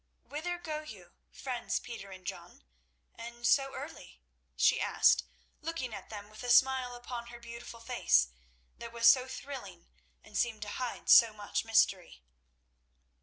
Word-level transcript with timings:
"Whither 0.23 0.57
go 0.57 0.81
you, 0.81 1.13
friends 1.29 1.79
Peter 1.79 2.09
and 2.09 2.25
John, 2.25 2.63
and 3.13 3.45
so 3.45 3.75
early?" 3.75 4.19
she 4.55 4.81
asked, 4.81 5.25
looking 5.61 5.93
at 5.93 6.09
them 6.09 6.27
with 6.31 6.43
a 6.43 6.49
smile 6.49 6.95
upon 6.95 7.27
her 7.27 7.39
beautiful 7.39 7.79
face 7.79 8.29
that 8.79 8.91
was 8.91 9.05
so 9.05 9.27
thrilling 9.27 9.89
and 10.23 10.35
seemed 10.35 10.63
to 10.63 10.69
hide 10.69 11.07
so 11.07 11.33
much 11.33 11.65
mystery. 11.65 12.23